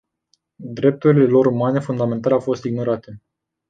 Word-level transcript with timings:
Drepturile 0.79 1.25
lor 1.27 1.45
umane 1.45 1.79
fundamentale 1.79 2.33
au 2.33 2.39
fost 2.41 2.63
ignorate. 2.63 3.21